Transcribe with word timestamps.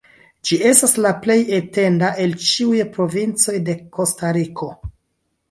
Ĝi 0.49 0.55
estas 0.69 0.95
la 1.05 1.11
plej 1.25 1.35
etenda 1.57 2.09
el 2.23 2.33
ĉiuj 2.47 2.81
provincoj 2.97 3.55
de 3.69 3.77
Kostariko. 4.01 4.73